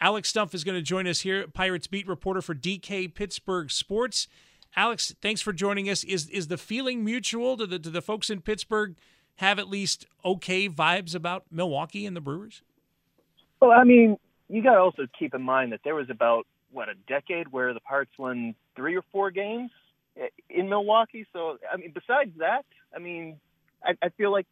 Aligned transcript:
Alex 0.00 0.30
Stumpf 0.30 0.54
is 0.54 0.64
going 0.64 0.76
to 0.76 0.82
join 0.82 1.06
us 1.06 1.20
here, 1.20 1.46
Pirates 1.48 1.86
beat 1.86 2.06
reporter 2.06 2.42
for 2.42 2.54
DK 2.54 3.14
Pittsburgh 3.14 3.70
Sports. 3.70 4.28
Alex, 4.74 5.14
thanks 5.22 5.40
for 5.40 5.52
joining 5.52 5.88
us. 5.88 6.04
Is 6.04 6.28
is 6.28 6.48
the 6.48 6.58
feeling 6.58 7.02
mutual? 7.02 7.56
Do 7.56 7.66
the 7.66 7.78
do 7.78 7.90
the 7.90 8.02
folks 8.02 8.28
in 8.28 8.42
Pittsburgh 8.42 8.94
have 9.36 9.58
at 9.58 9.68
least 9.68 10.06
okay 10.24 10.68
vibes 10.68 11.14
about 11.14 11.44
Milwaukee 11.50 12.04
and 12.04 12.14
the 12.14 12.20
Brewers? 12.20 12.62
Well, 13.60 13.70
I 13.70 13.84
mean, 13.84 14.18
you 14.48 14.62
got 14.62 14.74
to 14.74 14.80
also 14.80 15.06
keep 15.18 15.34
in 15.34 15.42
mind 15.42 15.72
that 15.72 15.80
there 15.82 15.94
was 15.94 16.10
about 16.10 16.46
what 16.72 16.88
a 16.90 16.94
decade 17.08 17.48
where 17.48 17.72
the 17.72 17.80
Pirates 17.80 18.12
won 18.18 18.54
three 18.74 18.96
or 18.96 19.02
four 19.12 19.30
games 19.30 19.70
eh, 20.20 20.26
in 20.50 20.68
Milwaukee. 20.68 21.26
So, 21.32 21.56
I 21.72 21.78
mean, 21.78 21.92
besides 21.94 22.32
that, 22.38 22.66
I 22.94 22.98
mean, 22.98 23.40
I, 23.82 23.92
I 24.02 24.08
feel 24.10 24.30
like 24.30 24.46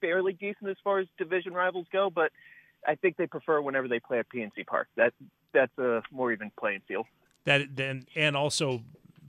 fairly 0.00 0.32
decent 0.32 0.70
as 0.70 0.76
far 0.82 0.98
as 0.98 1.06
division 1.18 1.52
rivals 1.52 1.86
go, 1.92 2.10
but 2.14 2.32
I 2.86 2.94
think 2.94 3.16
they 3.16 3.26
prefer 3.26 3.60
whenever 3.60 3.88
they 3.88 4.00
play 4.00 4.18
at 4.18 4.26
PNC 4.28 4.66
Park. 4.66 4.88
That 4.96 5.12
that's 5.52 5.76
a 5.78 6.02
more 6.10 6.32
even 6.32 6.50
playing 6.58 6.80
field. 6.86 7.06
That 7.44 7.76
then 7.76 8.04
and 8.14 8.36
also 8.36 8.82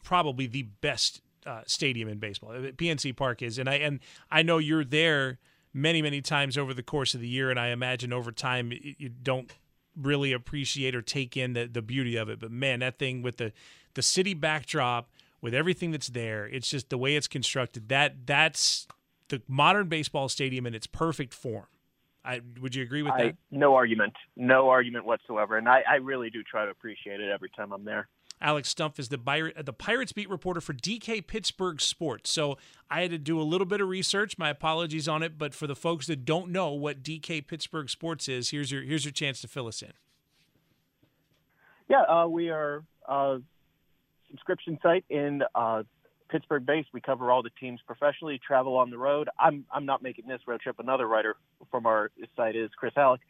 probably 0.03 0.47
the 0.47 0.63
best 0.63 1.21
uh, 1.45 1.61
stadium 1.65 2.09
in 2.09 2.19
baseball. 2.19 2.51
PNC 2.51 3.15
Park 3.15 3.41
is, 3.41 3.57
and 3.57 3.69
I 3.69 3.75
and 3.75 3.99
I 4.31 4.43
know 4.43 4.57
you're 4.57 4.85
there 4.85 5.39
many 5.73 6.01
many 6.01 6.21
times 6.21 6.57
over 6.57 6.73
the 6.73 6.83
course 6.83 7.13
of 7.13 7.21
the 7.21 7.27
year, 7.27 7.49
and 7.49 7.59
I 7.59 7.67
imagine 7.67 8.13
over 8.13 8.31
time 8.31 8.71
you 8.71 9.09
don't 9.09 9.51
really 9.95 10.31
appreciate 10.31 10.95
or 10.95 11.01
take 11.01 11.35
in 11.35 11.53
the 11.53 11.65
the 11.65 11.81
beauty 11.81 12.15
of 12.15 12.29
it. 12.29 12.39
But 12.39 12.51
man, 12.51 12.79
that 12.79 12.99
thing 12.99 13.21
with 13.21 13.37
the 13.37 13.51
the 13.93 14.01
city 14.01 14.33
backdrop 14.33 15.09
with 15.41 15.53
everything 15.53 15.91
that's 15.91 16.09
there, 16.09 16.45
it's 16.45 16.69
just 16.69 16.89
the 16.89 16.97
way 16.97 17.15
it's 17.15 17.27
constructed. 17.27 17.89
That 17.89 18.25
that's 18.25 18.87
the 19.29 19.41
modern 19.47 19.87
baseball 19.87 20.29
stadium 20.29 20.65
in 20.65 20.75
its 20.75 20.87
perfect 20.87 21.33
form. 21.33 21.67
I, 22.23 22.41
would 22.61 22.75
you 22.75 22.83
agree 22.83 23.01
with 23.01 23.13
I, 23.13 23.23
that? 23.23 23.37
No 23.49 23.75
argument. 23.75 24.13
No 24.35 24.69
argument 24.69 25.05
whatsoever. 25.05 25.57
And 25.57 25.69
I, 25.69 25.83
I 25.89 25.95
really 25.95 26.29
do 26.29 26.43
try 26.43 26.65
to 26.65 26.71
appreciate 26.71 27.19
it 27.21 27.29
every 27.31 27.49
time 27.55 27.71
I'm 27.71 27.85
there. 27.85 28.07
Alex 28.41 28.73
Stumpf 28.73 28.99
is 28.99 29.09
the 29.09 29.17
the 29.63 29.73
Pirates 29.73 30.13
beat 30.13 30.29
reporter 30.29 30.61
for 30.61 30.73
DK 30.73 31.25
Pittsburgh 31.27 31.81
Sports. 31.81 32.29
So 32.29 32.57
I 32.89 33.01
had 33.01 33.11
to 33.11 33.17
do 33.17 33.39
a 33.39 33.43
little 33.43 33.65
bit 33.65 33.81
of 33.81 33.89
research. 33.89 34.37
My 34.37 34.49
apologies 34.49 35.07
on 35.09 35.23
it, 35.23 35.37
but 35.37 35.53
for 35.53 35.67
the 35.67 35.75
folks 35.75 36.07
that 36.07 36.23
don't 36.23 36.49
know 36.49 36.71
what 36.71 37.03
DK 37.03 37.45
Pittsburgh 37.45 37.89
Sports 37.89 38.29
is, 38.29 38.51
here's 38.51 38.71
your 38.71 38.81
here's 38.83 39.03
your 39.03 39.11
chance 39.11 39.41
to 39.41 39.47
fill 39.47 39.67
us 39.67 39.81
in. 39.81 39.91
Yeah, 41.89 42.03
uh, 42.03 42.27
we 42.27 42.49
are 42.49 42.83
a 43.07 43.39
subscription 44.29 44.79
site 44.81 45.03
in 45.09 45.43
uh, 45.53 45.83
Pittsburgh 46.29 46.65
based. 46.65 46.89
We 46.93 47.01
cover 47.01 47.31
all 47.31 47.43
the 47.43 47.51
teams 47.59 47.79
professionally, 47.85 48.39
travel 48.45 48.77
on 48.77 48.89
the 48.89 48.97
road. 48.97 49.29
I'm 49.39 49.65
I'm 49.71 49.85
not 49.85 50.01
making 50.01 50.27
this 50.27 50.41
road 50.47 50.61
trip. 50.61 50.77
Another 50.79 51.07
writer 51.07 51.35
from 51.71 51.85
our 51.85 52.11
site 52.35 52.55
is 52.55 52.69
Chris 52.77 52.93
Halleck, 52.95 53.21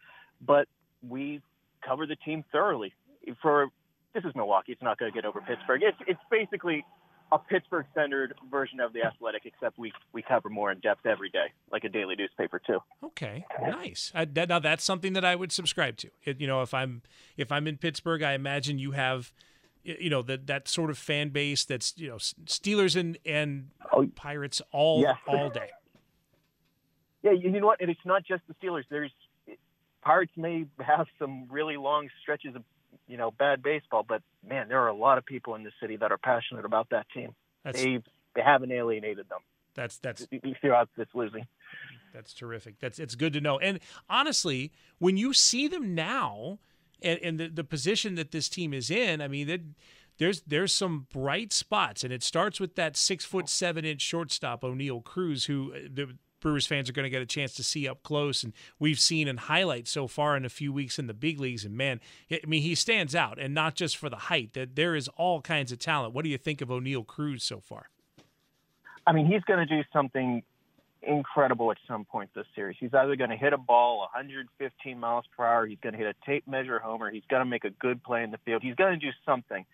but 0.46 0.68
we 1.08 1.42
cover 1.86 2.06
the 2.06 2.16
team 2.18 2.44
thoroughly. 2.52 2.94
For 3.42 3.68
this 4.14 4.24
is 4.24 4.32
Milwaukee. 4.36 4.72
It's 4.72 4.82
not 4.82 4.98
going 4.98 5.12
to 5.12 5.16
get 5.16 5.26
over 5.26 5.42
Pittsburgh. 5.42 5.82
It's 5.84 5.98
it's 6.08 6.20
basically 6.30 6.86
a 7.32 7.38
Pittsburgh 7.38 7.86
centered 7.94 8.34
version 8.50 8.80
of 8.80 8.94
the 8.94 9.04
Athletic, 9.04 9.44
except 9.46 9.78
we 9.78 9.92
we 10.14 10.22
cover 10.22 10.50
more 10.50 10.72
in 10.72 10.80
depth 10.80 11.06
every 11.06 11.30
day, 11.30 11.48
like 11.72 11.84
a 11.84 11.90
daily 11.90 12.16
newspaper 12.16 12.60
too. 12.60 12.80
Okay, 13.04 13.46
nice. 13.62 14.12
I, 14.16 14.26
that, 14.26 14.50
now 14.50 14.60
that's 14.60 14.84
something 14.84 15.14
that 15.14 15.24
I 15.24 15.36
would 15.36 15.52
subscribe 15.52 15.98
to. 15.98 16.10
It, 16.24 16.42
you 16.42 16.48
know, 16.48 16.62
if 16.62 16.74
I'm 16.74 17.02
if 17.38 17.52
I'm 17.52 17.68
in 17.68 17.78
Pittsburgh, 17.78 18.24
I 18.24 18.34
imagine 18.34 18.80
you 18.80 18.92
have 18.92 19.32
you 19.84 20.10
know 20.10 20.22
that 20.22 20.48
that 20.48 20.68
sort 20.68 20.90
of 20.90 20.98
fan 20.98 21.30
base 21.30 21.66
that's 21.66 21.94
you 21.98 22.10
know 22.10 22.18
Steelers 22.18 22.96
and 23.00 23.18
and 23.26 23.70
oh, 23.92 24.08
Pirates 24.16 24.62
all 24.72 25.02
yeah. 25.02 25.16
all 25.28 25.50
day. 25.50 25.70
Yeah, 27.22 27.32
you 27.32 27.50
know 27.52 27.66
what? 27.66 27.82
And 27.82 27.90
it's 27.90 28.06
not 28.06 28.24
just 28.26 28.44
the 28.48 28.54
Steelers. 28.56 28.84
There's 28.90 29.12
Pirates 30.02 30.32
may 30.38 30.66
have 30.80 31.08
some 31.18 31.48
really 31.50 31.78
long 31.78 32.10
stretches 32.22 32.56
of 32.56 32.64
you 33.08 33.18
know 33.18 33.32
bad 33.32 33.62
baseball, 33.62 34.06
but 34.08 34.22
man, 34.48 34.68
there 34.70 34.82
are 34.82 34.88
a 34.88 34.96
lot 34.96 35.18
of 35.18 35.26
people 35.26 35.56
in 35.56 35.64
the 35.64 35.72
city 35.82 35.98
that 35.98 36.12
are 36.12 36.18
passionate 36.18 36.66
about 36.66 36.90
that 36.92 37.08
team. 37.14 37.36
That's, 37.64 37.82
they 37.82 38.02
they 38.36 38.42
haven't 38.42 38.72
alienated 38.72 39.28
them. 39.30 39.40
That's 39.76 39.98
that's 39.98 40.28
throughout 40.62 40.90
this 40.98 41.08
losing. 41.14 41.48
That's 42.14 42.34
terrific. 42.34 42.80
That's 42.80 43.00
it's 43.00 43.16
good 43.16 43.34
to 43.34 43.42
know. 43.42 43.60
And 43.60 43.80
honestly, 44.10 44.72
when 44.98 45.18
you 45.18 45.34
see 45.34 45.68
them 45.68 45.94
now 45.94 46.60
and, 47.02 47.20
and 47.22 47.40
the, 47.40 47.48
the 47.48 47.64
position 47.64 48.16
that 48.16 48.32
this 48.32 48.50
team 48.50 48.74
is 48.74 48.90
in, 48.90 49.22
I 49.22 49.28
mean, 49.28 49.76
there's 50.18 50.42
there's 50.42 50.74
some 50.74 51.08
bright 51.12 51.52
spots, 51.54 52.04
and 52.04 52.14
it 52.14 52.24
starts 52.24 52.60
with 52.60 52.76
that 52.76 52.96
six 52.98 53.26
foot 53.26 53.50
seven 53.50 53.86
inch 53.86 54.02
shortstop 54.02 54.62
Oneil 54.62 55.04
Cruz, 55.04 55.46
who 55.46 55.74
uh, 55.74 55.80
the 55.92 56.18
Brewers 56.42 56.66
fans 56.66 56.90
are 56.90 56.94
going 56.94 57.04
to 57.04 57.10
get 57.10 57.22
a 57.22 57.26
chance 57.26 57.54
to 57.56 57.64
see 57.64 57.88
up 57.88 58.04
close, 58.04 58.44
and 58.44 58.54
we've 58.80 59.00
seen 59.00 59.28
in 59.28 59.38
highlights 59.38 59.92
so 59.92 60.08
far 60.08 60.38
in 60.38 60.46
a 60.46 60.50
few 60.50 60.72
weeks 60.72 60.98
in 60.98 61.08
the 61.08 61.14
big 61.14 61.40
leagues. 61.40 61.66
And 61.66 61.76
man, 61.76 62.00
I 62.32 62.40
mean, 62.48 62.62
he 62.62 62.76
stands 62.76 63.16
out, 63.16 63.40
and 63.40 63.54
not 63.54 63.76
just 63.76 63.98
for 63.98 64.10
the 64.10 64.16
height. 64.16 64.54
That 64.54 64.76
there 64.76 64.96
is 64.96 65.08
all 65.18 65.42
kinds 65.42 65.72
of 65.72 65.80
talent. 65.80 66.14
What 66.14 66.24
do 66.24 66.30
you 66.30 66.38
think 66.38 66.62
of 66.62 66.70
Oneil 66.70 67.06
Cruz 67.06 67.44
so 67.44 67.60
far? 67.60 67.90
I 69.08 69.12
mean, 69.12 69.26
he's 69.26 69.42
going 69.44 69.60
to 69.60 69.66
do 69.66 69.84
something 69.92 70.44
incredible 71.02 71.72
at 71.72 71.78
some 71.88 72.06
point 72.06 72.30
this 72.36 72.46
series. 72.56 72.78
He's 72.80 72.94
either 72.94 73.16
going 73.16 73.30
to 73.30 73.38
hit 73.38 73.54
a 73.54 73.58
ball 73.58 74.00
115 74.14 75.00
miles 75.00 75.26
per 75.36 75.46
hour, 75.46 75.66
he's 75.66 75.80
going 75.82 75.94
to 75.94 76.00
hit 76.00 76.08
a 76.08 76.26
tape 76.26 76.48
measure 76.48 76.80
homer, 76.80 77.12
he's 77.12 77.24
going 77.30 77.42
to 77.42 77.46
make 77.46 77.64
a 77.64 77.70
good 77.70 78.04
play 78.04 78.24
in 78.24 78.32
the 78.32 78.38
field, 78.46 78.62
he's 78.64 78.76
going 78.76 79.00
to 79.00 79.06
do 79.06 79.12
something. 79.26 79.66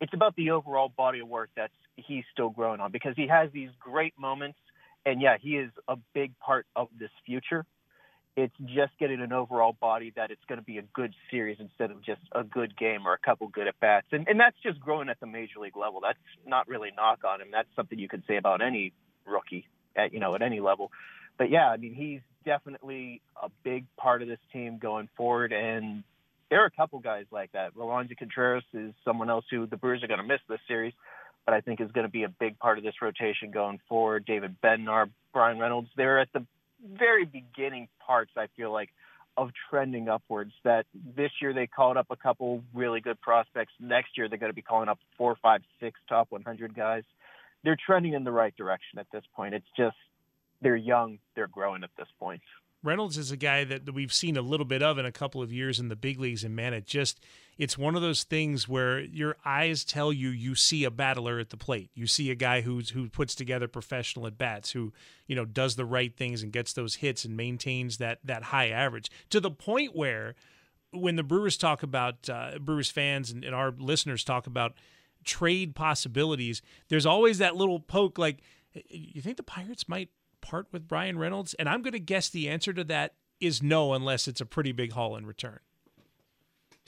It's 0.00 0.14
about 0.14 0.34
the 0.36 0.50
overall 0.50 0.88
body 0.88 1.20
of 1.20 1.28
work 1.28 1.50
that 1.56 1.70
he's 1.96 2.24
still 2.32 2.50
growing 2.50 2.80
on 2.80 2.90
because 2.90 3.14
he 3.16 3.26
has 3.26 3.50
these 3.52 3.70
great 3.78 4.14
moments, 4.18 4.58
and 5.04 5.20
yeah, 5.20 5.36
he 5.40 5.56
is 5.56 5.70
a 5.88 5.96
big 6.14 6.38
part 6.38 6.66
of 6.76 6.88
this 6.98 7.10
future. 7.26 7.66
It's 8.36 8.54
just 8.64 8.92
getting 8.98 9.20
an 9.20 9.32
overall 9.32 9.76
body 9.78 10.12
that 10.16 10.30
it's 10.30 10.40
going 10.48 10.58
to 10.60 10.64
be 10.64 10.78
a 10.78 10.82
good 10.94 11.12
series 11.30 11.58
instead 11.58 11.90
of 11.90 12.02
just 12.02 12.20
a 12.32 12.44
good 12.44 12.76
game 12.78 13.06
or 13.06 13.12
a 13.12 13.18
couple 13.18 13.48
good 13.48 13.66
at 13.66 13.78
bats, 13.80 14.06
and 14.12 14.26
and 14.28 14.38
that's 14.38 14.56
just 14.62 14.80
growing 14.80 15.08
at 15.08 15.18
the 15.20 15.26
major 15.26 15.58
league 15.60 15.76
level. 15.76 16.00
That's 16.00 16.18
not 16.46 16.68
really 16.68 16.90
knock 16.96 17.24
on 17.26 17.40
him. 17.40 17.48
That's 17.50 17.68
something 17.74 17.98
you 17.98 18.08
could 18.08 18.22
say 18.26 18.36
about 18.36 18.62
any 18.62 18.92
rookie 19.26 19.66
at 19.96 20.12
you 20.12 20.20
know 20.20 20.34
at 20.34 20.42
any 20.42 20.60
level. 20.60 20.90
But 21.38 21.50
yeah, 21.50 21.68
I 21.68 21.76
mean 21.76 21.94
he's 21.94 22.20
definitely 22.44 23.20
a 23.42 23.48
big 23.64 23.86
part 23.96 24.22
of 24.22 24.28
this 24.28 24.38
team 24.52 24.78
going 24.78 25.08
forward, 25.16 25.52
and 25.52 26.04
there 26.50 26.62
are 26.62 26.66
a 26.66 26.70
couple 26.70 26.98
guys 26.98 27.26
like 27.30 27.52
that. 27.52 27.74
Roansy 27.74 28.16
Contreras 28.16 28.64
is 28.74 28.92
someone 29.04 29.30
else 29.30 29.44
who 29.50 29.66
the 29.66 29.76
Brewers 29.76 30.02
are 30.02 30.08
going 30.08 30.20
to 30.20 30.26
miss 30.26 30.40
this 30.48 30.58
series, 30.66 30.92
but 31.46 31.54
I 31.54 31.60
think 31.60 31.80
is 31.80 31.92
going 31.92 32.06
to 32.06 32.10
be 32.10 32.24
a 32.24 32.28
big 32.28 32.58
part 32.58 32.76
of 32.78 32.84
this 32.84 32.94
rotation 33.00 33.50
going 33.50 33.80
forward. 33.88 34.24
David 34.26 34.56
Bednar, 34.62 35.10
Bryan 35.32 35.58
Reynolds, 35.58 35.88
they're 35.96 36.18
at 36.18 36.28
the 36.32 36.44
very 36.84 37.24
beginning 37.24 37.88
parts. 38.04 38.32
I 38.36 38.48
feel 38.56 38.72
like 38.72 38.90
of 39.36 39.50
trending 39.70 40.08
upwards. 40.08 40.52
That 40.64 40.86
this 41.16 41.30
year 41.40 41.52
they 41.52 41.66
called 41.66 41.96
up 41.96 42.06
a 42.10 42.16
couple 42.16 42.62
really 42.74 43.00
good 43.00 43.20
prospects. 43.20 43.72
Next 43.78 44.16
year 44.16 44.28
they're 44.28 44.38
going 44.38 44.50
to 44.50 44.56
be 44.56 44.62
calling 44.62 44.88
up 44.88 44.98
four, 45.16 45.36
five, 45.40 45.62
six 45.80 45.98
top 46.08 46.26
100 46.30 46.74
guys 46.74 47.04
they're 47.64 47.78
trending 47.84 48.14
in 48.14 48.24
the 48.24 48.32
right 48.32 48.56
direction 48.56 48.98
at 48.98 49.06
this 49.12 49.24
point. 49.34 49.54
It's 49.54 49.66
just 49.76 49.96
they're 50.60 50.76
young, 50.76 51.18
they're 51.34 51.48
growing 51.48 51.84
at 51.84 51.90
this 51.96 52.08
point. 52.18 52.42
Reynolds 52.82 53.18
is 53.18 53.30
a 53.30 53.36
guy 53.36 53.64
that 53.64 53.92
we've 53.92 54.12
seen 54.12 54.38
a 54.38 54.42
little 54.42 54.64
bit 54.64 54.82
of 54.82 54.96
in 54.96 55.04
a 55.04 55.12
couple 55.12 55.42
of 55.42 55.52
years 55.52 55.78
in 55.78 55.88
the 55.88 55.96
big 55.96 56.18
leagues, 56.18 56.44
and 56.44 56.56
man, 56.56 56.72
it 56.72 56.86
just 56.86 57.20
it's 57.58 57.76
one 57.76 57.94
of 57.94 58.00
those 58.00 58.24
things 58.24 58.66
where 58.66 59.00
your 59.00 59.36
eyes 59.44 59.84
tell 59.84 60.10
you 60.10 60.30
you 60.30 60.54
see 60.54 60.84
a 60.84 60.90
battler 60.90 61.38
at 61.38 61.50
the 61.50 61.58
plate. 61.58 61.90
You 61.94 62.06
see 62.06 62.30
a 62.30 62.34
guy 62.34 62.62
who's 62.62 62.90
who 62.90 63.10
puts 63.10 63.34
together 63.34 63.68
professional 63.68 64.26
at 64.26 64.38
bats, 64.38 64.70
who 64.70 64.94
you 65.26 65.36
know 65.36 65.44
does 65.44 65.76
the 65.76 65.84
right 65.84 66.16
things 66.16 66.42
and 66.42 66.52
gets 66.52 66.72
those 66.72 66.96
hits 66.96 67.26
and 67.26 67.36
maintains 67.36 67.98
that 67.98 68.18
that 68.24 68.44
high 68.44 68.70
average 68.70 69.10
to 69.28 69.40
the 69.40 69.50
point 69.50 69.94
where 69.94 70.34
when 70.92 71.16
the 71.16 71.22
Brewers 71.22 71.58
talk 71.58 71.82
about 71.82 72.30
uh, 72.30 72.58
Brewers 72.58 72.90
fans 72.90 73.30
and, 73.30 73.44
and 73.44 73.54
our 73.54 73.74
listeners 73.78 74.24
talk 74.24 74.46
about 74.46 74.72
trade 75.24 75.74
possibilities, 75.74 76.62
there's 76.88 77.06
always 77.06 77.38
that 77.38 77.56
little 77.56 77.80
poke 77.80 78.18
like, 78.18 78.38
you 78.88 79.20
think 79.20 79.36
the 79.36 79.42
Pirates 79.42 79.88
might 79.88 80.10
part 80.40 80.66
with 80.72 80.88
Bryan 80.88 81.18
Reynolds? 81.18 81.54
And 81.54 81.68
I'm 81.68 81.82
going 81.82 81.92
to 81.92 82.00
guess 82.00 82.28
the 82.28 82.48
answer 82.48 82.72
to 82.72 82.84
that 82.84 83.14
is 83.40 83.62
no, 83.62 83.94
unless 83.94 84.28
it's 84.28 84.40
a 84.40 84.46
pretty 84.46 84.72
big 84.72 84.92
haul 84.92 85.16
in 85.16 85.26
return. 85.26 85.60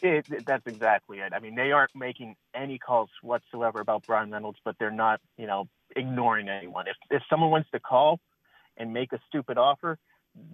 It, 0.02 0.26
that's 0.44 0.66
exactly 0.66 1.20
it. 1.20 1.32
I 1.32 1.38
mean, 1.38 1.54
they 1.54 1.70
aren't 1.70 1.94
making 1.94 2.34
any 2.54 2.76
calls 2.76 3.08
whatsoever 3.22 3.80
about 3.80 4.04
Bryan 4.04 4.30
Reynolds, 4.32 4.58
but 4.64 4.74
they're 4.78 4.90
not, 4.90 5.20
you 5.36 5.46
know, 5.46 5.68
ignoring 5.94 6.48
anyone. 6.48 6.88
If 6.88 6.96
if 7.10 7.22
someone 7.30 7.50
wants 7.50 7.70
to 7.72 7.78
call 7.78 8.18
and 8.76 8.92
make 8.92 9.12
a 9.12 9.20
stupid 9.28 9.58
offer, 9.58 9.98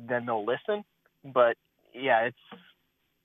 then 0.06 0.26
they'll 0.26 0.44
listen. 0.44 0.84
But 1.24 1.56
yeah, 1.94 2.26
it's 2.26 2.60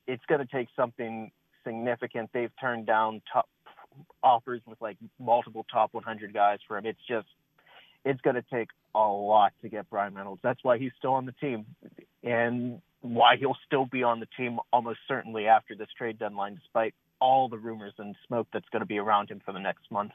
it's 0.08 0.24
going 0.28 0.40
to 0.40 0.48
take 0.48 0.70
something 0.78 1.32
significant. 1.66 2.30
They've 2.34 2.52
turned 2.60 2.86
down 2.86 3.22
top 3.32 3.50
offers 4.24 4.62
with 4.66 4.82
like 4.82 4.98
multiple 5.20 5.66
top 5.72 5.94
100 5.94 6.34
guys 6.34 6.60
for 6.68 6.78
him. 6.78 6.86
It's 6.86 7.00
just 7.08 7.28
it's 8.06 8.22
going 8.22 8.36
to 8.36 8.44
take 8.54 8.70
a 8.96 9.00
lot 9.00 9.54
to 9.62 9.70
get 9.70 9.90
Bryan 9.90 10.14
Reynolds. 10.14 10.42
That's 10.44 10.60
why 10.64 10.78
he's 10.78 10.92
still 10.98 11.14
on 11.14 11.26
the 11.26 11.32
team, 11.34 11.66
and 12.24 12.82
why 13.02 13.36
he'll 13.38 13.58
still 13.66 13.86
be 13.86 14.04
on 14.04 14.20
the 14.20 14.28
team 14.38 14.60
almost 14.72 15.00
certainly 15.08 15.48
after 15.48 15.76
this 15.76 15.88
trade 15.98 16.20
deadline, 16.20 16.56
despite 16.56 16.94
all 17.20 17.48
the 17.48 17.58
rumors 17.58 17.94
and 17.98 18.16
smoke 18.28 18.48
that's 18.52 18.68
going 18.70 18.82
to 18.82 18.86
be 18.86 18.98
around 18.98 19.30
him 19.30 19.42
for 19.46 19.54
the 19.54 19.60
next 19.60 19.90
month. 19.92 20.12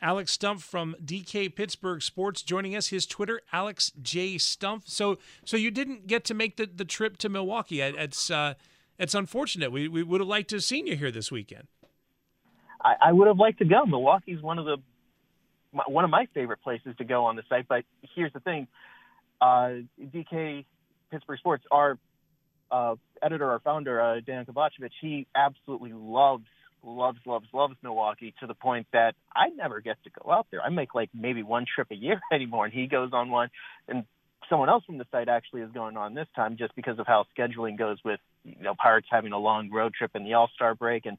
Alex 0.00 0.36
Stumpf 0.36 0.62
from 0.62 0.96
DK 1.04 1.54
Pittsburgh 1.54 2.02
Sports 2.02 2.42
joining 2.42 2.74
us. 2.74 2.88
His 2.88 3.06
Twitter, 3.06 3.40
Alex 3.52 3.92
J 4.02 4.34
Stumpf. 4.34 4.82
So, 4.86 5.18
so 5.44 5.56
you 5.56 5.70
didn't 5.70 6.08
get 6.08 6.24
to 6.24 6.34
make 6.34 6.56
the, 6.56 6.66
the 6.66 6.84
trip 6.84 7.18
to 7.18 7.28
Milwaukee. 7.28 7.80
It's 7.80 8.28
uh, 8.28 8.54
it's 8.98 9.14
unfortunate. 9.14 9.70
We 9.70 9.86
we 9.86 10.02
would 10.02 10.20
have 10.20 10.28
liked 10.28 10.50
to 10.50 10.56
have 10.56 10.64
seen 10.64 10.88
you 10.88 10.96
here 10.96 11.12
this 11.12 11.30
weekend. 11.30 11.68
I, 12.82 12.94
I 13.08 13.12
would 13.12 13.28
have 13.28 13.38
liked 13.38 13.58
to 13.58 13.64
go. 13.64 13.84
Milwaukee's 13.86 14.42
one 14.42 14.58
of 14.58 14.64
the 14.64 14.76
one 15.86 16.04
of 16.04 16.10
my 16.10 16.26
favorite 16.34 16.60
places 16.62 16.94
to 16.98 17.04
go 17.04 17.24
on 17.24 17.36
the 17.36 17.42
site. 17.48 17.66
But 17.68 17.84
here's 18.14 18.32
the 18.32 18.40
thing: 18.40 18.66
uh, 19.40 19.70
DK 20.00 20.64
Pittsburgh 21.10 21.38
Sports, 21.38 21.64
our 21.70 21.98
uh, 22.70 22.96
editor, 23.22 23.50
our 23.50 23.60
founder, 23.60 24.00
uh, 24.00 24.20
Dan 24.20 24.44
Kovacevic, 24.46 24.90
he 25.00 25.26
absolutely 25.36 25.92
loves, 25.92 26.44
loves, 26.82 27.18
loves, 27.26 27.46
loves 27.52 27.74
Milwaukee 27.82 28.34
to 28.40 28.46
the 28.46 28.54
point 28.54 28.86
that 28.92 29.14
I 29.34 29.50
never 29.50 29.80
get 29.80 29.96
to 30.04 30.10
go 30.10 30.32
out 30.32 30.46
there. 30.50 30.62
I 30.62 30.70
make 30.70 30.94
like 30.94 31.10
maybe 31.14 31.42
one 31.42 31.66
trip 31.72 31.88
a 31.90 31.94
year 31.94 32.20
anymore, 32.32 32.64
and 32.64 32.74
he 32.74 32.86
goes 32.86 33.10
on 33.12 33.30
one, 33.30 33.50
and 33.88 34.04
someone 34.48 34.68
else 34.68 34.84
from 34.84 34.98
the 34.98 35.06
site 35.12 35.28
actually 35.28 35.62
is 35.62 35.70
going 35.72 35.96
on 35.96 36.14
this 36.14 36.26
time 36.34 36.56
just 36.58 36.74
because 36.74 36.98
of 36.98 37.06
how 37.06 37.24
scheduling 37.38 37.78
goes 37.78 37.98
with 38.04 38.20
you 38.44 38.62
know 38.62 38.74
Pirates 38.74 39.06
having 39.10 39.32
a 39.32 39.38
long 39.38 39.70
road 39.70 39.94
trip 39.94 40.10
in 40.14 40.24
the 40.24 40.34
All 40.34 40.50
Star 40.54 40.74
break 40.74 41.06
and 41.06 41.18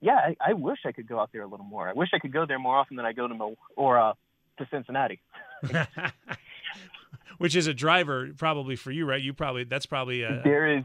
yeah, 0.00 0.16
I, 0.16 0.36
I 0.50 0.52
wish 0.52 0.78
I 0.84 0.92
could 0.92 1.08
go 1.08 1.18
out 1.18 1.30
there 1.32 1.42
a 1.42 1.46
little 1.46 1.66
more. 1.66 1.88
I 1.88 1.92
wish 1.92 2.10
I 2.12 2.18
could 2.18 2.32
go 2.32 2.46
there 2.46 2.58
more 2.58 2.76
often 2.76 2.96
than 2.96 3.06
I 3.06 3.12
go 3.12 3.26
to 3.26 3.34
Mil- 3.34 3.56
or 3.76 3.98
uh, 3.98 4.12
to 4.58 4.68
Cincinnati. 4.70 5.20
Which 7.38 7.56
is 7.56 7.66
a 7.66 7.74
driver 7.74 8.30
probably 8.36 8.76
for 8.76 8.90
you, 8.90 9.06
right? 9.06 9.20
You 9.20 9.32
probably 9.32 9.64
that's 9.64 9.86
probably 9.86 10.22
a 10.22 10.40
there 10.44 10.78
is 10.78 10.84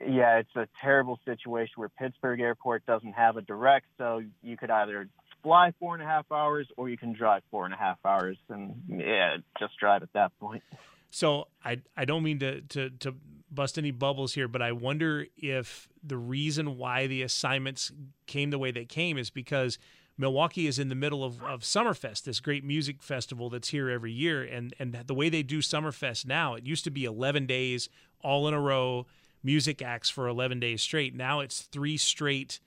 yeah, 0.00 0.38
it's 0.38 0.54
a 0.54 0.68
terrible 0.80 1.18
situation 1.24 1.72
where 1.76 1.88
Pittsburgh 1.88 2.40
Airport 2.40 2.86
doesn't 2.86 3.14
have 3.14 3.36
a 3.36 3.42
direct, 3.42 3.86
so 3.96 4.22
you 4.42 4.56
could 4.56 4.70
either 4.70 5.08
fly 5.42 5.72
four 5.80 5.94
and 5.94 6.02
a 6.02 6.06
half 6.06 6.30
hours 6.30 6.68
or 6.76 6.88
you 6.88 6.96
can 6.96 7.12
drive 7.12 7.42
four 7.50 7.64
and 7.64 7.74
a 7.74 7.76
half 7.76 7.98
hours, 8.04 8.36
and 8.48 8.82
yeah, 8.88 9.38
just 9.58 9.76
drive 9.78 10.02
at 10.02 10.12
that 10.12 10.38
point. 10.38 10.62
So 11.10 11.48
I 11.64 11.80
I 11.96 12.04
don't 12.04 12.22
mean 12.22 12.38
to 12.40 12.60
to 12.60 12.90
to 12.90 13.14
bust 13.50 13.78
any 13.78 13.90
bubbles 13.90 14.34
here, 14.34 14.48
but 14.48 14.62
I 14.62 14.72
wonder 14.72 15.26
if 15.36 15.88
the 16.02 16.16
reason 16.16 16.76
why 16.76 17.06
the 17.06 17.22
assignments 17.22 17.92
came 18.26 18.50
the 18.50 18.58
way 18.58 18.70
they 18.70 18.84
came 18.84 19.18
is 19.18 19.30
because 19.30 19.78
Milwaukee 20.18 20.66
is 20.66 20.78
in 20.78 20.88
the 20.88 20.94
middle 20.94 21.22
of, 21.22 21.42
of 21.44 21.60
Summerfest, 21.60 22.24
this 22.24 22.40
great 22.40 22.64
music 22.64 23.02
festival 23.02 23.48
that's 23.48 23.68
here 23.68 23.88
every 23.88 24.12
year. 24.12 24.42
And, 24.42 24.74
and 24.78 24.92
the 24.92 25.14
way 25.14 25.28
they 25.28 25.44
do 25.44 25.60
Summerfest 25.60 26.26
now, 26.26 26.54
it 26.54 26.66
used 26.66 26.84
to 26.84 26.90
be 26.90 27.04
11 27.04 27.46
days 27.46 27.88
all 28.22 28.48
in 28.48 28.54
a 28.54 28.60
row, 28.60 29.06
music 29.44 29.80
acts 29.80 30.10
for 30.10 30.26
11 30.26 30.58
days 30.58 30.82
straight. 30.82 31.14
Now 31.14 31.38
it's 31.38 31.62
three 31.62 31.96
straight 31.96 32.58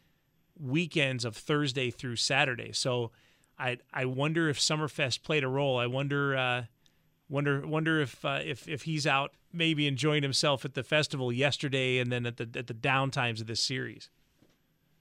weekends 0.58 1.26
of 1.26 1.36
Thursday 1.36 1.92
through 1.92 2.16
Saturday. 2.16 2.72
So 2.72 3.12
I, 3.60 3.80
I 3.94 4.06
wonder 4.06 4.48
if 4.48 4.58
Summerfest 4.58 5.22
played 5.22 5.44
a 5.44 5.50
role. 5.50 5.78
I 5.78 5.88
wonder, 5.88 6.38
uh, 6.38 6.64
wonder, 7.28 7.68
wonder 7.68 8.00
if, 8.00 8.24
uh, 8.24 8.40
if, 8.44 8.68
if 8.70 8.84
he's 8.84 9.06
out 9.06 9.34
maybe 9.54 9.88
enjoying 9.88 10.24
himself 10.24 10.66
at 10.66 10.74
the 10.74 10.84
festival 10.84 11.32
yesterday 11.32 11.98
and 12.00 12.12
then 12.12 12.26
at 12.26 12.38
the, 12.38 12.50
at 12.56 12.68
the 12.68 12.74
down 12.74 13.12
times 13.12 13.42
of 13.42 13.48
this 13.48 13.62
series. 13.62 14.10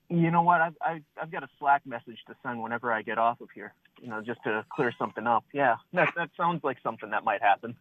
You 0.08 0.31
know 0.32 0.43
what? 0.43 0.61
I've, 0.61 0.75
I've, 0.85 1.02
I've 1.23 1.31
got 1.31 1.44
a 1.44 1.49
Slack 1.58 1.82
message 1.87 2.19
to 2.26 2.35
send 2.43 2.61
whenever 2.61 2.93
I 2.93 3.02
get 3.02 3.17
off 3.17 3.41
of 3.41 3.49
here. 3.55 3.73
You 4.02 4.08
know, 4.08 4.20
just 4.20 4.43
to 4.43 4.64
clear 4.69 4.93
something 4.99 5.26
up. 5.26 5.44
Yeah, 5.52 5.76
that 5.93 6.08
that 6.17 6.31
sounds 6.37 6.64
like 6.64 6.79
something 6.82 7.11
that 7.11 7.23
might 7.23 7.43
happen. 7.43 7.76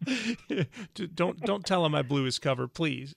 don't 1.16 1.40
don't 1.40 1.66
tell 1.66 1.86
him 1.86 1.96
I 1.96 2.02
blew 2.02 2.26
his 2.26 2.38
cover, 2.38 2.68
please. 2.68 3.16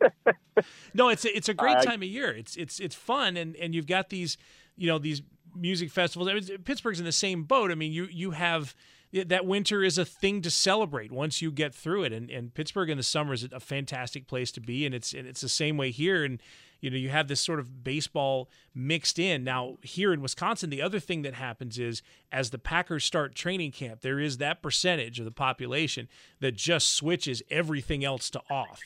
no, 0.94 1.08
it's 1.08 1.24
a, 1.24 1.36
it's 1.36 1.48
a 1.48 1.54
great 1.54 1.82
time 1.82 2.02
of 2.02 2.08
year. 2.08 2.30
It's 2.30 2.56
it's 2.56 2.78
it's 2.78 2.94
fun, 2.94 3.36
and 3.36 3.56
and 3.56 3.74
you've 3.74 3.88
got 3.88 4.10
these 4.10 4.36
you 4.76 4.86
know 4.86 4.98
these 4.98 5.22
music 5.54 5.90
festivals. 5.90 6.28
I 6.28 6.34
mean, 6.34 6.58
Pittsburgh's 6.64 7.00
in 7.00 7.04
the 7.04 7.12
same 7.12 7.42
boat. 7.44 7.70
I 7.70 7.74
mean, 7.74 7.92
you 7.92 8.06
you 8.10 8.30
have 8.30 8.74
that 9.12 9.44
winter 9.44 9.82
is 9.82 9.98
a 9.98 10.04
thing 10.04 10.40
to 10.42 10.50
celebrate 10.50 11.10
once 11.10 11.42
you 11.42 11.50
get 11.50 11.74
through 11.74 12.04
it, 12.04 12.12
and 12.12 12.30
and 12.30 12.54
Pittsburgh 12.54 12.90
in 12.90 12.96
the 12.96 13.02
summer 13.02 13.32
is 13.32 13.46
a 13.50 13.60
fantastic 13.60 14.26
place 14.26 14.52
to 14.52 14.60
be, 14.60 14.86
and 14.86 14.94
it's 14.94 15.12
and 15.12 15.26
it's 15.26 15.40
the 15.40 15.48
same 15.48 15.76
way 15.76 15.90
here, 15.90 16.24
and 16.24 16.40
you 16.80 16.90
know 16.90 16.96
you 16.96 17.08
have 17.10 17.28
this 17.28 17.40
sort 17.40 17.58
of 17.58 17.82
baseball 17.84 18.48
mixed 18.74 19.18
in. 19.18 19.44
Now 19.44 19.78
here 19.82 20.12
in 20.12 20.20
wisconsin 20.20 20.70
the 20.70 20.82
other 20.82 21.00
thing 21.00 21.22
that 21.22 21.34
happens 21.34 21.78
is 21.78 22.02
as 22.32 22.50
the 22.50 22.58
packers 22.58 23.04
start 23.04 23.34
training 23.34 23.72
camp 23.72 24.00
there 24.00 24.18
is 24.18 24.38
that 24.38 24.62
percentage 24.62 25.18
of 25.18 25.24
the 25.24 25.30
population 25.30 26.08
that 26.40 26.54
just 26.54 26.92
switches 26.92 27.42
everything 27.50 28.04
else 28.04 28.30
to 28.30 28.40
off. 28.50 28.80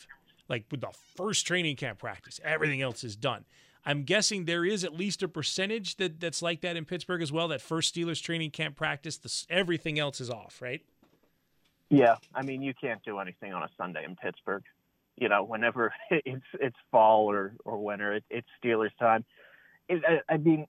Like 0.48 0.66
with 0.70 0.80
the 0.80 0.92
first 1.16 1.46
training 1.46 1.76
camp 1.76 1.98
practice 1.98 2.40
everything 2.44 2.82
else 2.82 3.04
is 3.04 3.16
done 3.16 3.44
i'm 3.84 4.02
guessing 4.02 4.44
there 4.44 4.64
is 4.64 4.84
at 4.84 4.94
least 4.94 5.22
a 5.22 5.28
percentage 5.28 5.96
that 5.96 6.20
that's 6.20 6.42
like 6.42 6.60
that 6.60 6.76
in 6.76 6.84
pittsburgh 6.84 7.22
as 7.22 7.32
well 7.32 7.48
that 7.48 7.60
first 7.60 7.94
steelers 7.94 8.22
training 8.22 8.50
camp 8.50 8.76
practice 8.76 9.16
the, 9.18 9.44
everything 9.50 9.98
else 9.98 10.20
is 10.20 10.30
off 10.30 10.60
right 10.60 10.82
yeah 11.90 12.16
i 12.34 12.42
mean 12.42 12.62
you 12.62 12.74
can't 12.74 13.02
do 13.04 13.18
anything 13.18 13.52
on 13.52 13.62
a 13.62 13.68
sunday 13.76 14.04
in 14.04 14.16
pittsburgh 14.16 14.62
you 15.16 15.28
know, 15.28 15.44
whenever 15.44 15.92
it's 16.10 16.44
it's 16.54 16.76
fall 16.90 17.30
or 17.30 17.54
or 17.64 17.78
winter, 17.78 18.14
it, 18.14 18.24
it's 18.30 18.48
Steelers 18.62 18.96
time. 18.98 19.24
It, 19.88 20.02
I, 20.06 20.34
I 20.34 20.36
mean, 20.36 20.66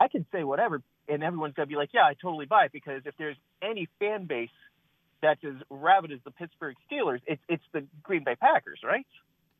I 0.00 0.08
can 0.08 0.26
say 0.32 0.44
whatever, 0.44 0.82
and 1.08 1.22
everyone's 1.22 1.54
gonna 1.54 1.66
be 1.66 1.76
like, 1.76 1.90
"Yeah, 1.92 2.04
I 2.04 2.14
totally 2.14 2.46
buy 2.46 2.66
it." 2.66 2.72
Because 2.72 3.02
if 3.04 3.14
there's 3.18 3.36
any 3.62 3.88
fan 3.98 4.26
base 4.26 4.50
that's 5.22 5.42
as 5.44 5.54
rabid 5.70 6.12
as 6.12 6.18
the 6.24 6.30
Pittsburgh 6.30 6.76
Steelers, 6.90 7.20
it's 7.26 7.42
it's 7.48 7.64
the 7.72 7.86
Green 8.02 8.24
Bay 8.24 8.36
Packers, 8.36 8.80
right? 8.84 9.06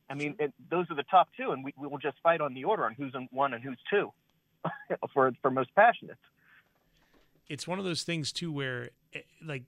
I 0.09 0.13
mean, 0.13 0.35
it, 0.39 0.53
those 0.69 0.89
are 0.89 0.95
the 0.95 1.03
top 1.03 1.29
two, 1.35 1.51
and 1.51 1.63
we, 1.63 1.73
we 1.77 1.87
will 1.87 1.97
just 1.97 2.17
fight 2.21 2.41
on 2.41 2.53
the 2.53 2.63
order 2.63 2.85
on 2.85 2.93
who's 2.93 3.13
in 3.15 3.27
one 3.31 3.53
and 3.53 3.63
who's 3.63 3.79
two 3.89 4.11
for 5.13 5.31
for 5.41 5.51
most 5.51 5.73
passionate. 5.75 6.17
It's 7.47 7.67
one 7.67 7.79
of 7.79 7.85
those 7.85 8.03
things 8.03 8.31
too, 8.31 8.51
where 8.51 8.89
eh, 9.13 9.21
like 9.43 9.63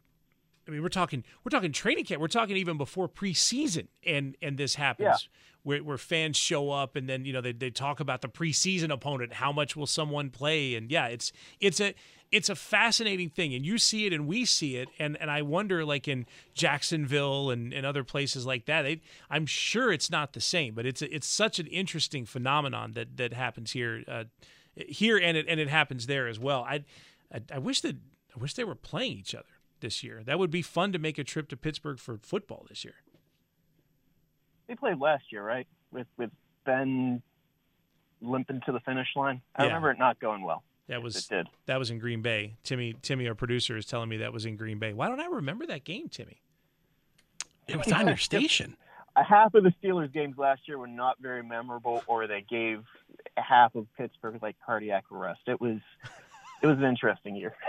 I 0.68 0.72
mean, 0.72 0.82
we're 0.82 0.90
talking 0.90 1.24
we're 1.44 1.50
talking 1.50 1.72
training 1.72 2.06
camp. 2.06 2.22
We're 2.22 2.28
talking 2.28 2.58
even 2.58 2.78
before 2.78 3.08
preseason, 3.08 3.88
and 4.06 4.36
and 4.42 4.58
this 4.58 4.76
happens 4.76 5.08
yeah. 5.08 5.40
where 5.64 5.84
where 5.84 5.98
fans 5.98 6.38
show 6.38 6.72
up, 6.72 6.96
and 6.96 7.08
then 7.08 7.26
you 7.26 7.34
know 7.34 7.42
they 7.42 7.54
they 7.54 7.70
talk 7.70 8.00
about 8.00 8.22
the 8.22 8.30
preseason 8.30 8.92
opponent. 8.92 9.34
How 9.34 9.52
much 9.52 9.76
will 9.76 9.88
someone 9.88 10.30
play? 10.30 10.76
And 10.76 10.92
yeah, 10.92 11.08
it's 11.08 11.32
it's 11.60 11.80
a 11.80 11.96
it's 12.32 12.50
a 12.50 12.56
fascinating 12.56 13.30
thing, 13.30 13.54
and 13.54 13.66
you 13.66 13.78
see 13.78 14.06
it, 14.06 14.14
and 14.14 14.28
we 14.28 14.44
see 14.46 14.76
it, 14.76 14.90
and 15.00 15.16
and 15.22 15.32
I 15.32 15.42
wonder, 15.42 15.86
like 15.86 16.08
in 16.08 16.26
Jacksonville 16.54 17.50
and, 17.50 17.74
and 17.74 17.86
other 17.86 18.04
places 18.04 18.46
like 18.46 18.66
that, 18.66 18.82
they, 18.84 19.02
I'm 19.30 19.46
sure 19.46 19.92
it's 19.92 20.10
not 20.12 20.34
the 20.34 20.42
same, 20.42 20.74
but 20.74 20.86
it's 20.86 21.02
a, 21.02 21.14
it's 21.16 21.28
such 21.28 21.60
an 21.60 21.68
interesting 21.68 22.26
phenomenon 22.26 22.94
that 22.94 23.18
that 23.18 23.34
happens 23.34 23.72
here, 23.72 24.04
uh, 24.08 24.26
here, 24.76 25.18
and 25.18 25.38
it 25.38 25.46
and 25.48 25.60
it 25.60 25.70
happens 25.70 26.08
there 26.08 26.28
as 26.28 26.38
well. 26.40 26.64
I, 26.64 26.84
I 27.34 27.42
I 27.54 27.60
wish 27.60 27.82
that 27.82 27.96
I 28.36 28.40
wish 28.40 28.54
they 28.56 28.64
were 28.66 28.76
playing 28.76 29.14
each 29.18 29.34
other 29.34 29.46
this 29.80 30.04
year. 30.04 30.22
That 30.26 30.38
would 30.40 30.52
be 30.52 30.62
fun 30.62 30.92
to 30.92 31.00
make 31.00 31.18
a 31.18 31.24
trip 31.24 31.48
to 31.50 31.58
Pittsburgh 31.58 32.00
for 32.00 32.18
football 32.18 32.66
this 32.68 32.84
year. 32.84 32.96
They 34.68 34.76
played 34.76 35.00
last 35.00 35.32
year, 35.32 35.44
right? 35.44 35.68
With 35.92 36.08
with 36.18 36.32
Ben 36.66 37.22
limping 38.22 38.62
to 38.66 38.72
the 38.72 38.80
finish 38.82 39.08
line. 39.16 39.42
I 39.56 39.62
Yeah. 39.64 39.68
remember 39.68 39.92
it 39.92 40.00
not 40.00 40.20
going 40.20 40.42
well. 40.44 40.64
That 40.88 41.04
was 41.04 41.18
It 41.18 41.30
did. 41.30 41.48
that 41.66 41.78
was 41.78 41.90
in 41.90 42.00
Green 42.00 42.22
Bay. 42.22 42.56
Timmy 42.64 42.96
Timmy, 43.02 43.28
our 43.28 43.36
producer, 43.36 43.78
is 43.78 43.86
telling 43.86 44.10
me 44.10 44.18
that 44.18 44.34
was 44.34 44.46
in 44.46 44.56
Green 44.56 44.80
Bay. 44.80 44.94
Why 44.94 45.08
don't 45.08 45.20
I 45.20 45.26
remember 45.26 45.66
that 45.68 45.84
game, 45.84 46.10
Timmy? 46.10 46.42
It 47.68 47.78
was 47.78 47.92
on 47.92 48.08
your 48.08 48.18
station. 48.18 48.78
A 49.16 49.24
half 49.24 49.54
of 49.56 49.64
the 49.64 49.74
Steelers 49.84 50.14
games 50.14 50.38
last 50.38 50.62
year 50.68 50.78
were 50.78 50.88
not 50.88 51.18
very 51.20 51.44
memorable, 51.44 52.04
or 52.08 52.28
they 52.28 52.46
gave 52.48 52.84
half 53.36 53.76
of 53.76 53.88
Pittsburgh 53.98 54.40
like 54.42 54.56
cardiac 54.66 55.06
arrest. 55.12 55.42
It 55.48 55.60
was 55.60 55.80
it 56.62 56.68
was 56.68 56.78
an 56.78 56.86
interesting 56.86 57.36
year. 57.36 57.54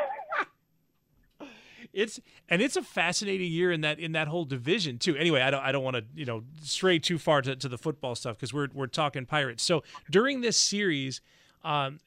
it's 1.93 2.21
and 2.49 2.61
it's 2.63 2.77
a 2.77 2.83
fascinating 2.83 3.51
year 3.51 3.73
in 3.73 3.81
that 3.81 3.99
in 3.99 4.13
that 4.13 4.29
whole 4.29 4.45
division 4.45 4.99
too. 4.99 5.17
Anyway, 5.17 5.41
I 5.41 5.51
don't 5.51 5.63
I 5.63 5.73
don't 5.73 5.83
want 5.83 5.97
to 5.97 6.05
you 6.15 6.25
know 6.25 6.45
stray 6.63 6.99
too 6.99 7.19
far 7.19 7.43
to, 7.43 7.57
to 7.57 7.69
the 7.69 7.79
football 7.79 8.15
stuff 8.15 8.37
because 8.37 8.53
we're 8.53 8.69
we're 8.73 8.87
talking 8.87 9.27
Pirates. 9.27 9.63
So 9.63 9.83
during 10.11 10.41
this 10.41 10.57
series, 10.57 11.21
um, 11.65 12.01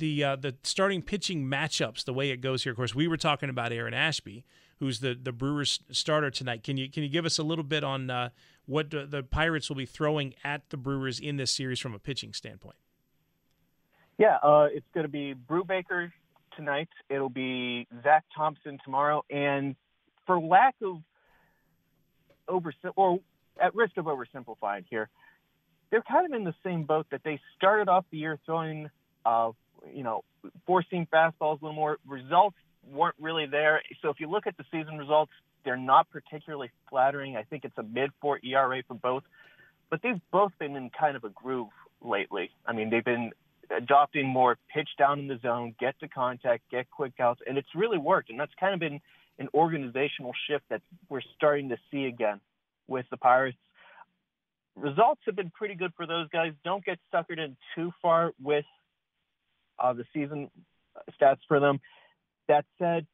the 0.00 0.24
uh, 0.24 0.36
the 0.36 0.56
starting 0.64 1.02
pitching 1.02 1.44
matchups, 1.44 2.04
the 2.04 2.12
way 2.12 2.30
it 2.30 2.38
goes 2.38 2.64
here. 2.64 2.72
Of 2.72 2.76
course, 2.76 2.94
we 2.94 3.06
were 3.06 3.16
talking 3.16 3.48
about 3.48 3.72
Aaron 3.72 3.94
Ashby, 3.94 4.44
who's 4.80 4.98
the 5.00 5.14
the 5.14 5.32
Brewers 5.32 5.80
starter 5.92 6.30
tonight. 6.30 6.64
Can 6.64 6.76
you 6.76 6.90
can 6.90 7.04
you 7.04 7.08
give 7.08 7.24
us 7.24 7.38
a 7.38 7.44
little 7.44 7.64
bit 7.64 7.84
on 7.84 8.10
uh, 8.10 8.30
what 8.66 8.90
the, 8.90 9.06
the 9.06 9.22
Pirates 9.22 9.68
will 9.68 9.76
be 9.76 9.86
throwing 9.86 10.34
at 10.42 10.68
the 10.70 10.76
Brewers 10.76 11.20
in 11.20 11.36
this 11.36 11.52
series 11.52 11.78
from 11.78 11.94
a 11.94 11.98
pitching 11.98 12.32
standpoint? 12.32 12.76
Yeah, 14.18 14.36
uh, 14.42 14.66
it's 14.72 14.86
going 14.92 15.04
to 15.04 15.12
be 15.12 15.34
Brubaker 15.34 16.10
tonight. 16.56 16.88
It'll 17.08 17.28
be 17.28 17.86
Zach 18.02 18.24
Thompson 18.36 18.78
tomorrow, 18.84 19.24
and 19.30 19.76
for 20.26 20.40
lack 20.40 20.74
of 20.82 20.98
over 22.48 22.72
or 22.96 23.18
at 23.60 23.74
risk 23.74 23.96
of 23.96 24.06
oversimplifying 24.06 24.84
here, 24.90 25.08
they're 25.90 26.02
kind 26.02 26.26
of 26.26 26.38
in 26.38 26.44
the 26.44 26.54
same 26.64 26.84
boat 26.84 27.06
that 27.10 27.22
they 27.24 27.40
started 27.56 27.88
off 27.88 28.04
the 28.10 28.18
year 28.18 28.38
throwing, 28.46 28.90
uh, 29.24 29.50
you 29.92 30.02
know, 30.02 30.24
seam 30.90 31.06
fastballs 31.12 31.60
a 31.60 31.64
little 31.64 31.72
more. 31.72 31.98
Results 32.06 32.56
weren't 32.90 33.16
really 33.20 33.46
there. 33.46 33.82
So 34.02 34.08
if 34.08 34.20
you 34.20 34.28
look 34.28 34.46
at 34.46 34.56
the 34.56 34.64
season 34.70 34.98
results, 34.98 35.32
they're 35.64 35.76
not 35.76 36.08
particularly 36.10 36.70
flattering. 36.88 37.36
I 37.36 37.42
think 37.42 37.64
it's 37.64 37.76
a 37.76 37.82
mid 37.82 38.10
four 38.20 38.40
ERA 38.42 38.82
for 38.86 38.94
both, 38.94 39.24
but 39.90 40.00
they've 40.02 40.20
both 40.32 40.52
been 40.58 40.76
in 40.76 40.90
kind 40.90 41.16
of 41.16 41.24
a 41.24 41.28
groove 41.28 41.68
lately. 42.02 42.50
I 42.66 42.72
mean, 42.72 42.90
they've 42.90 43.04
been 43.04 43.32
adopting 43.76 44.26
more 44.26 44.56
pitch 44.74 44.88
down 44.98 45.20
in 45.20 45.28
the 45.28 45.38
zone, 45.42 45.74
get 45.78 45.98
to 46.00 46.08
contact, 46.08 46.62
get 46.70 46.90
quick 46.90 47.12
outs, 47.20 47.40
and 47.46 47.58
it's 47.58 47.68
really 47.74 47.98
worked. 47.98 48.30
And 48.30 48.40
that's 48.40 48.52
kind 48.58 48.74
of 48.74 48.80
been 48.80 49.00
an 49.38 49.48
organizational 49.54 50.32
shift 50.48 50.64
that 50.70 50.82
we're 51.08 51.22
starting 51.36 51.68
to 51.68 51.76
see 51.90 52.06
again 52.06 52.40
with 52.88 53.06
the 53.10 53.16
Pirates. 53.16 53.56
Results 54.76 55.20
have 55.26 55.36
been 55.36 55.50
pretty 55.50 55.74
good 55.74 55.92
for 55.96 56.06
those 56.06 56.28
guys. 56.28 56.52
Don't 56.64 56.84
get 56.84 56.98
suckered 57.12 57.38
in 57.38 57.56
too 57.74 57.92
far 58.02 58.32
with 58.42 58.64
uh, 59.80 59.92
the 59.92 60.04
season 60.12 60.50
stats 61.20 61.38
for 61.48 61.60
them. 61.60 61.80
That 62.48 62.64
said, 62.78 63.06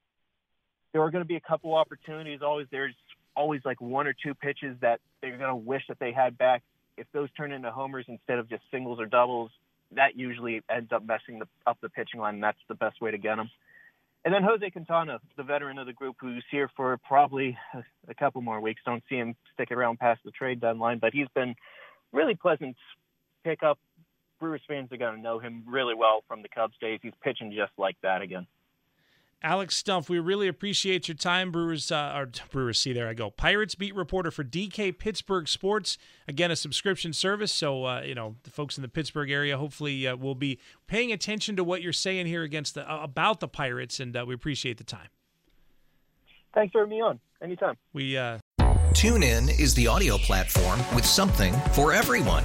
there 0.92 1.02
are 1.02 1.10
going 1.10 1.24
to 1.24 1.28
be 1.28 1.36
a 1.36 1.40
couple 1.40 1.74
opportunities. 1.74 2.40
Always 2.42 2.66
there's 2.70 2.94
always 3.36 3.60
like 3.64 3.80
one 3.80 4.06
or 4.06 4.14
two 4.14 4.34
pitches 4.34 4.76
that 4.80 5.00
they're 5.20 5.36
going 5.36 5.50
to 5.50 5.56
wish 5.56 5.82
that 5.88 5.98
they 5.98 6.12
had 6.12 6.38
back. 6.38 6.62
If 6.96 7.06
those 7.12 7.28
turn 7.36 7.52
into 7.52 7.70
homers 7.70 8.06
instead 8.08 8.38
of 8.38 8.48
just 8.48 8.62
singles 8.70 8.98
or 8.98 9.06
doubles, 9.06 9.50
that 9.94 10.16
usually 10.16 10.62
ends 10.74 10.90
up 10.92 11.04
messing 11.06 11.38
the, 11.38 11.46
up 11.66 11.78
the 11.82 11.90
pitching 11.90 12.20
line, 12.20 12.34
and 12.34 12.42
that's 12.42 12.58
the 12.68 12.74
best 12.74 13.00
way 13.00 13.10
to 13.10 13.18
get 13.18 13.36
them. 13.36 13.50
And 14.24 14.34
then 14.34 14.42
Jose 14.42 14.68
Quintana, 14.70 15.20
the 15.36 15.44
veteran 15.44 15.78
of 15.78 15.86
the 15.86 15.92
group, 15.92 16.16
who's 16.20 16.44
here 16.50 16.68
for 16.76 16.98
probably 17.06 17.56
a, 18.08 18.14
couple 18.14 18.42
more 18.42 18.60
weeks. 18.60 18.82
Don't 18.84 19.04
see 19.08 19.16
him 19.16 19.36
stick 19.54 19.70
around 19.70 20.00
past 20.00 20.20
the 20.24 20.32
trade 20.32 20.60
deadline, 20.60 20.98
but 20.98 21.12
he's 21.12 21.28
been 21.34 21.54
really 22.12 22.34
pleasant 22.34 22.76
pickup. 23.44 23.78
Brewers 24.38 24.62
fans 24.68 24.92
are 24.92 24.96
going 24.96 25.16
to 25.16 25.20
know 25.20 25.38
him 25.38 25.64
really 25.66 25.94
well 25.94 26.22
from 26.28 26.42
the 26.42 26.48
Cubs 26.48 26.74
days. 26.80 27.00
He's 27.02 27.12
pitching 27.22 27.52
just 27.56 27.72
like 27.78 27.96
that 28.02 28.22
again. 28.22 28.46
Alex 29.42 29.80
Stumpf, 29.80 30.08
we 30.08 30.18
really 30.18 30.48
appreciate 30.48 31.08
your 31.08 31.14
time. 31.14 31.50
Brewers, 31.50 31.92
uh, 31.92 32.12
or 32.16 32.30
Brewers, 32.50 32.78
see 32.78 32.92
there 32.92 33.08
I 33.08 33.14
go. 33.14 33.30
Pirates 33.30 33.74
beat 33.74 33.94
reporter 33.94 34.30
for 34.30 34.42
DK 34.42 34.98
Pittsburgh 34.98 35.46
Sports. 35.46 35.98
Again, 36.26 36.50
a 36.50 36.56
subscription 36.56 37.12
service, 37.12 37.52
so 37.52 37.84
uh, 37.84 38.00
you 38.00 38.14
know 38.14 38.36
the 38.44 38.50
folks 38.50 38.78
in 38.78 38.82
the 38.82 38.88
Pittsburgh 38.88 39.30
area 39.30 39.58
hopefully 39.58 40.06
uh, 40.06 40.16
will 40.16 40.34
be 40.34 40.58
paying 40.86 41.12
attention 41.12 41.54
to 41.56 41.64
what 41.64 41.82
you're 41.82 41.92
saying 41.92 42.26
here 42.26 42.42
against 42.42 42.74
the 42.74 42.90
uh, 42.90 43.02
about 43.02 43.40
the 43.40 43.48
Pirates, 43.48 44.00
and 44.00 44.16
uh, 44.16 44.24
we 44.26 44.34
appreciate 44.34 44.78
the 44.78 44.84
time. 44.84 45.08
Thanks 46.54 46.72
for 46.72 46.80
having 46.80 46.96
me 46.96 47.02
on. 47.02 47.20
Anytime. 47.42 47.76
We 47.92 48.16
uh, 48.16 48.38
tune 48.94 49.22
in 49.22 49.50
is 49.50 49.74
the 49.74 49.86
audio 49.86 50.16
platform 50.16 50.80
with 50.94 51.04
something 51.04 51.52
for 51.72 51.92
everyone. 51.92 52.44